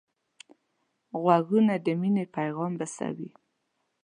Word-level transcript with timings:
غوږونه 1.21 1.73
د 1.85 1.87
مینې 1.99 2.25
پیغام 2.35 2.71
رسوي 2.81 3.29